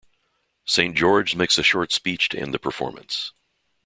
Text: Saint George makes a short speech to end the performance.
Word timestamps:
Saint 0.65 0.95
George 0.97 1.35
makes 1.35 1.59
a 1.59 1.63
short 1.63 1.91
speech 1.91 2.27
to 2.27 2.39
end 2.39 2.55
the 2.55 2.57
performance. 2.57 3.33